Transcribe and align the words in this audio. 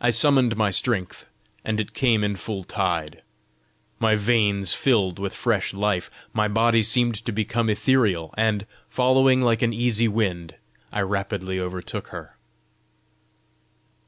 I 0.00 0.10
summoned 0.10 0.56
my 0.56 0.70
strength, 0.70 1.26
and 1.64 1.80
it 1.80 1.92
came 1.92 2.22
in 2.22 2.36
full 2.36 2.62
tide. 2.62 3.22
My 3.98 4.14
veins 4.14 4.74
filled 4.74 5.18
with 5.18 5.34
fresh 5.34 5.74
life! 5.74 6.08
My 6.32 6.46
body 6.46 6.84
seemed 6.84 7.16
to 7.24 7.32
become 7.32 7.68
ethereal, 7.68 8.32
and, 8.38 8.64
following 8.88 9.40
like 9.42 9.62
an 9.62 9.72
easy 9.72 10.06
wind, 10.06 10.54
I 10.92 11.00
rapidly 11.00 11.58
overtook 11.58 12.10
her. 12.14 12.36